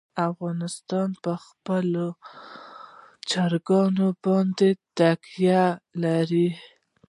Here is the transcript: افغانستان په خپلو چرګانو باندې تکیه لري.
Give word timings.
افغانستان 0.29 1.09
په 1.23 1.31
خپلو 1.45 2.07
چرګانو 3.29 4.07
باندې 4.23 4.69
تکیه 4.97 5.65
لري. 6.03 6.47